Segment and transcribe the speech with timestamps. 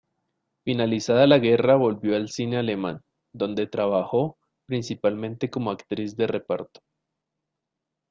[0.65, 3.01] Finalizada la guerra volvió al cine alemán,
[3.35, 6.81] donde trabajó principalmente como actriz de reparto.